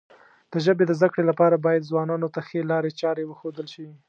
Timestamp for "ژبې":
0.65-0.83